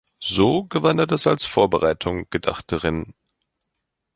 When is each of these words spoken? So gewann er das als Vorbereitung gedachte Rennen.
So 0.17 0.63
gewann 0.63 0.97
er 0.97 1.05
das 1.05 1.27
als 1.27 1.45
Vorbereitung 1.45 2.25
gedachte 2.31 2.81
Rennen. 2.81 3.13